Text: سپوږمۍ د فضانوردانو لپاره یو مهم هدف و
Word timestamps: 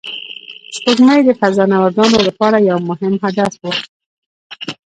سپوږمۍ 0.75 1.19
د 1.25 1.29
فضانوردانو 1.39 2.17
لپاره 2.27 2.57
یو 2.69 2.77
مهم 2.89 3.13
هدف 3.25 3.53
و 3.61 3.63